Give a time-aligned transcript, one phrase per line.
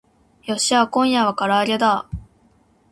[0.45, 2.07] よっしゃー今夜は唐揚げだ